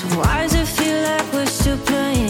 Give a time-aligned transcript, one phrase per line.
[0.00, 2.29] So why does it feel like we're still playing?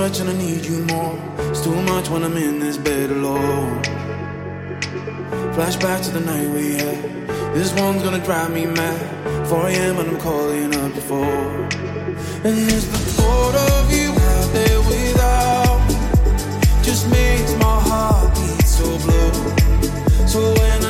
[0.00, 1.14] touch and I need you more.
[1.50, 3.82] It's too much when I'm in this bed alone.
[5.54, 7.00] Flashback to the night we had.
[7.54, 9.46] This one's gonna drive me mad.
[9.48, 9.98] 4 a.m.
[9.98, 11.44] and I'm calling up before.
[12.46, 15.80] And it's the thought of you out there without
[16.82, 19.32] just makes my heart beat so blue.
[20.32, 20.78] So when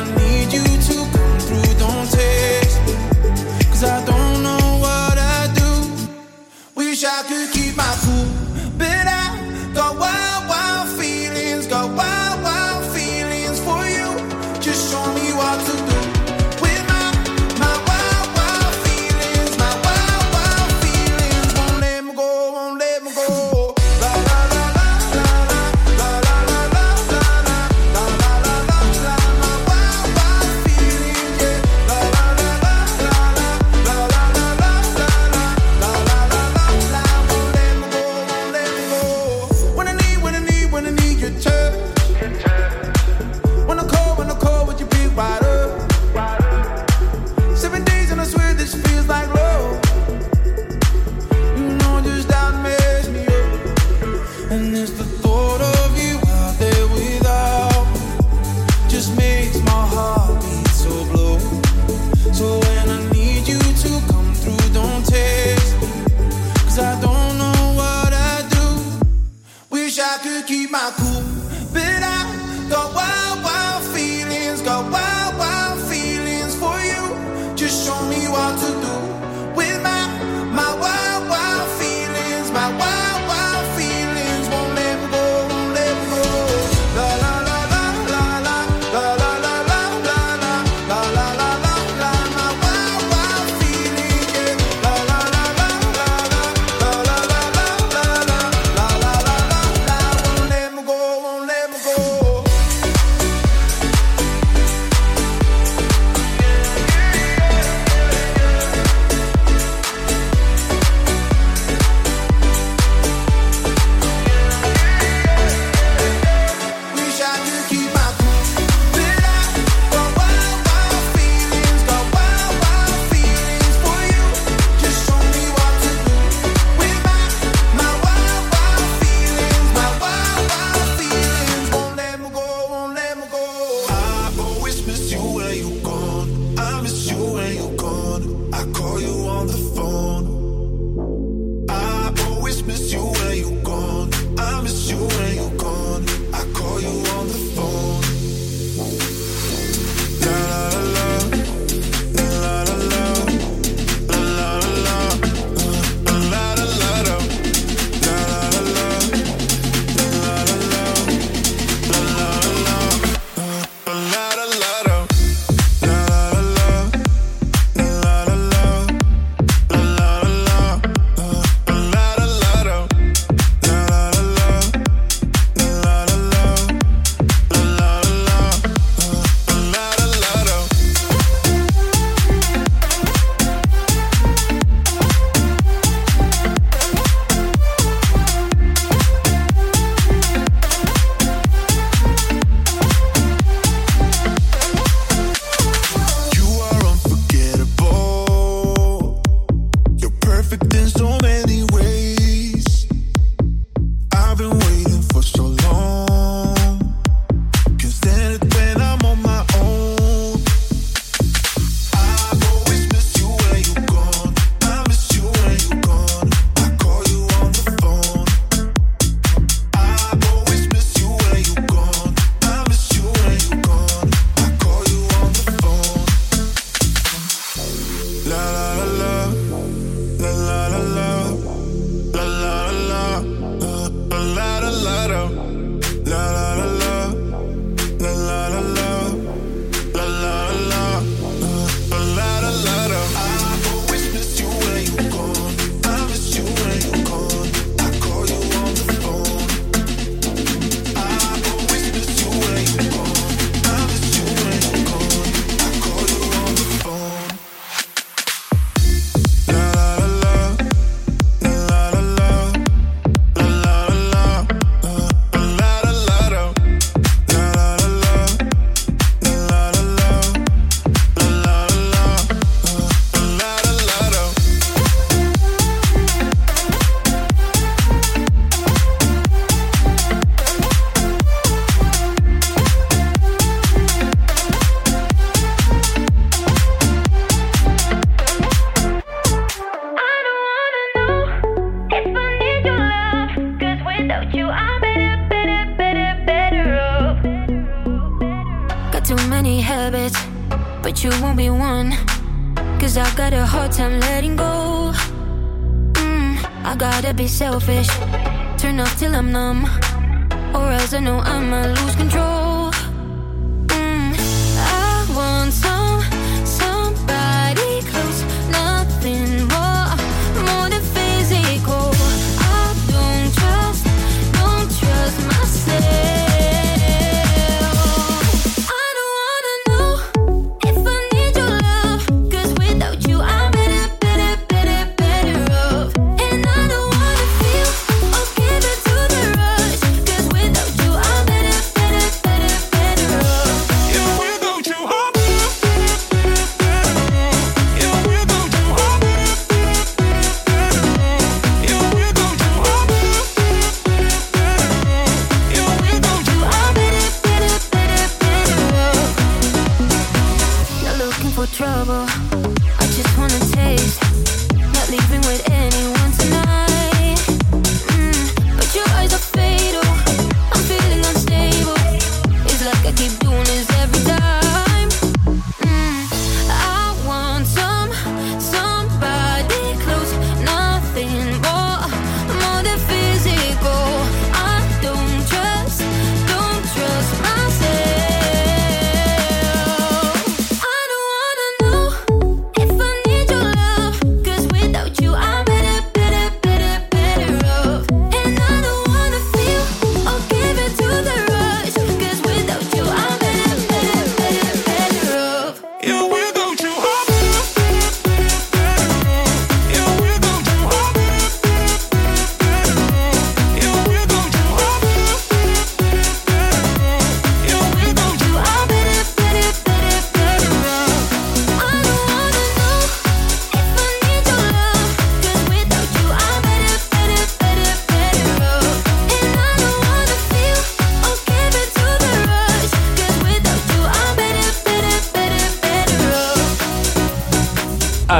[311.81, 312.30] lose control.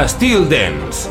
[0.02, 0.06] Off.
[0.06, 1.11] Estil Dance.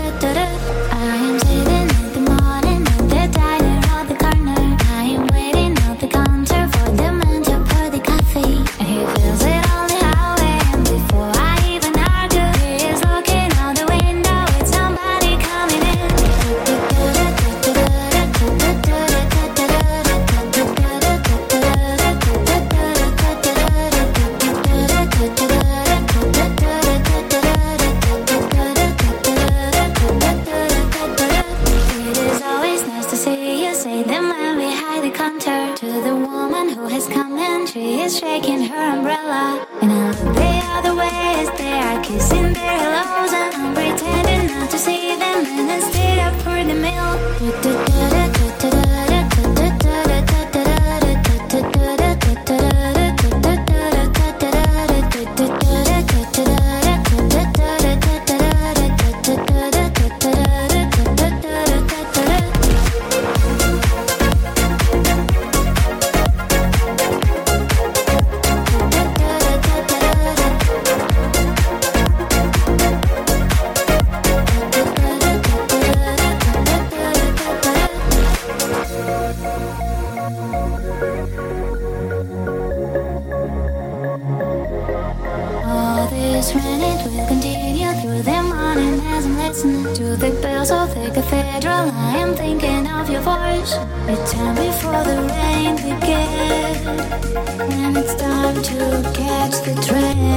[99.63, 100.30] the train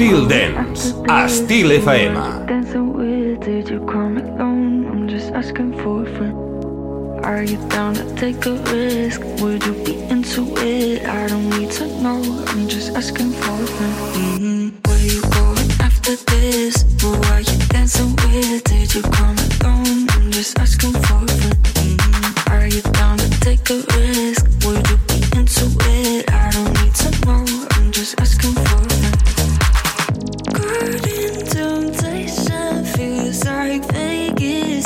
[0.00, 2.16] Still Dance, a Still FM.
[7.22, 8.79] Are you down to take a?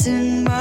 [0.07, 0.54] in my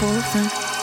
[0.00, 0.79] 过分。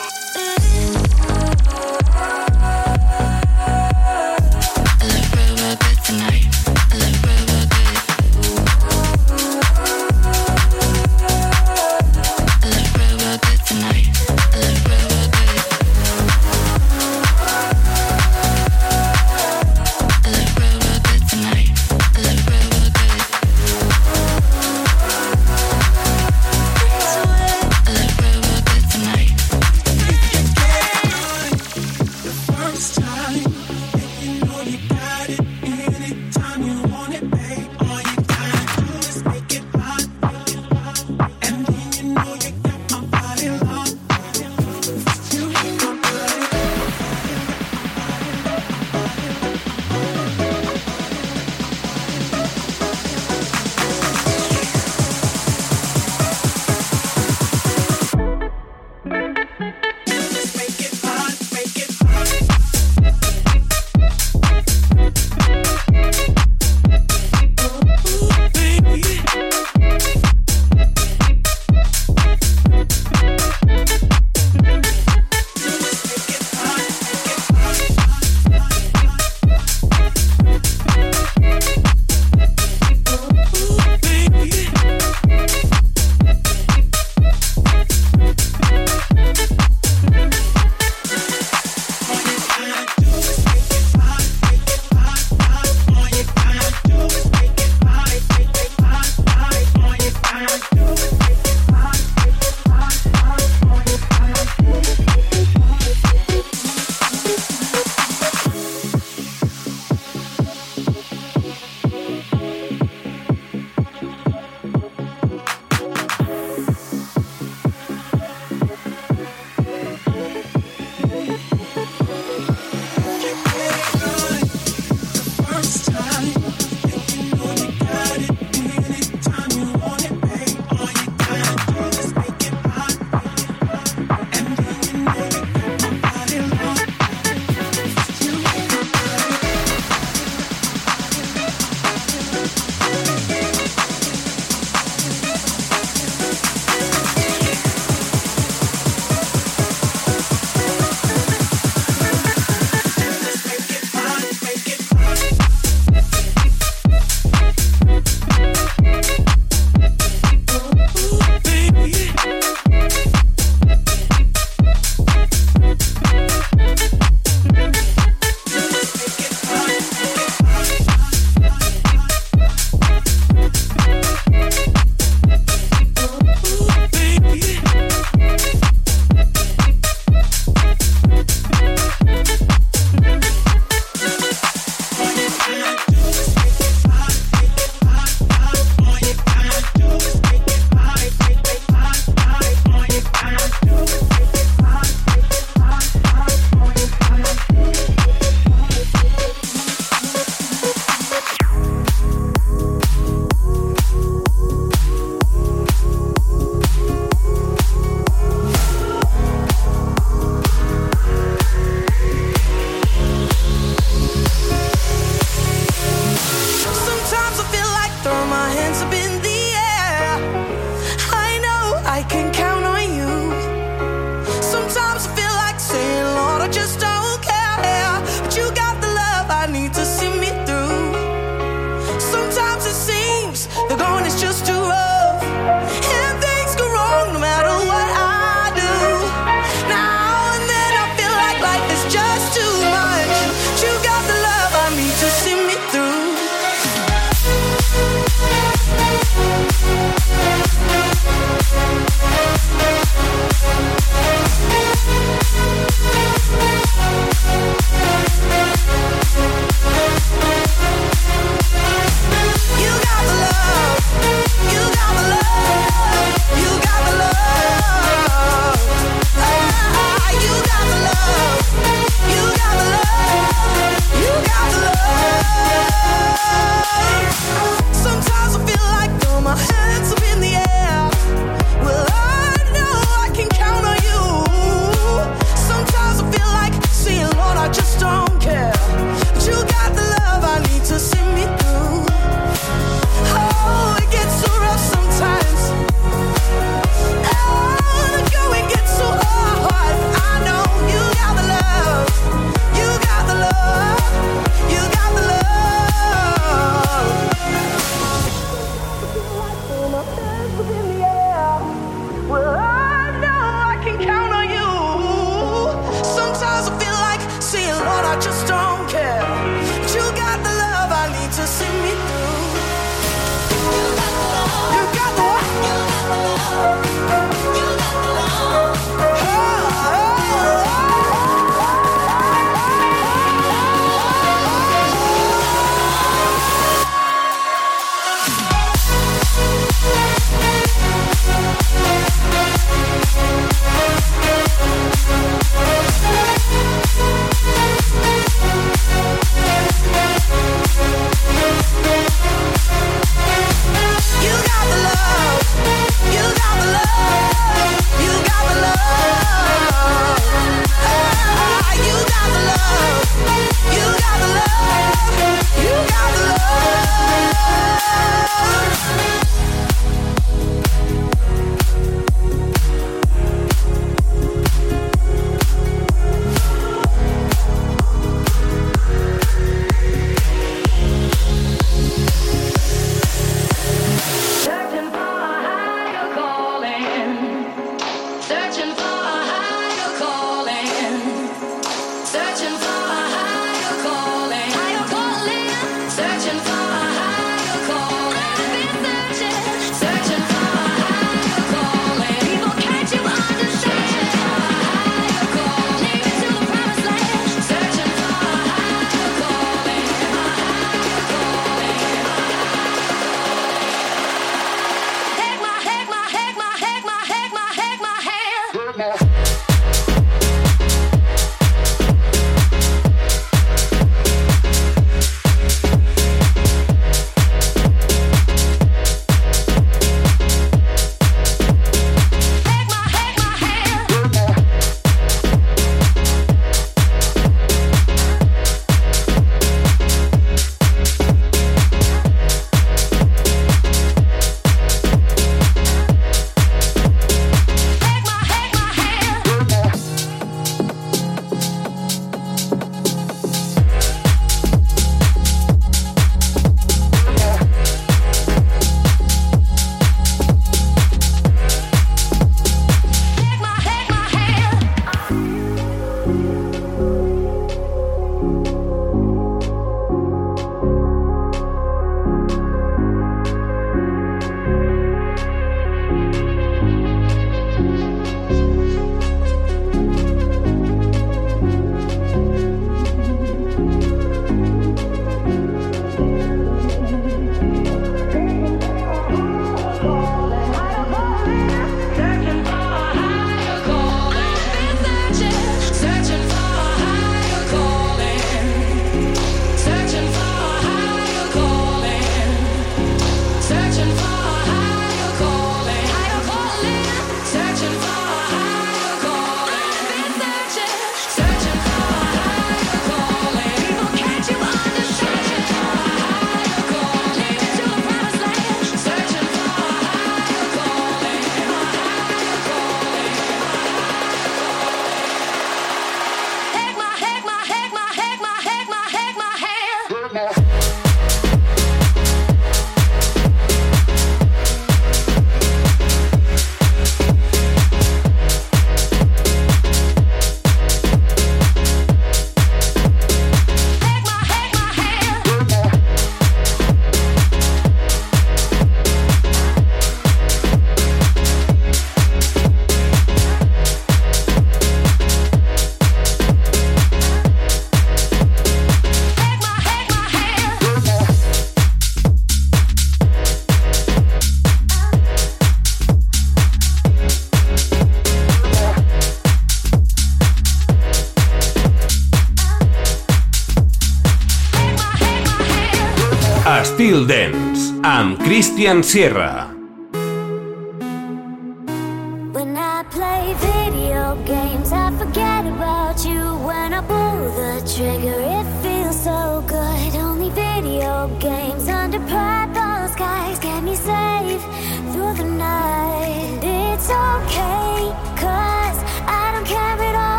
[576.86, 579.37] Dance, amb Christian Sierra.